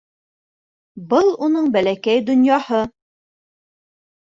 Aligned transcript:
Был 1.11 1.29
уның 1.49 1.69
бәләкәй 1.77 2.25
донъяһы. 2.33 2.83